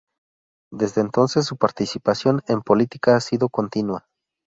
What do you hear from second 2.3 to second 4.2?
en política ha sido continua.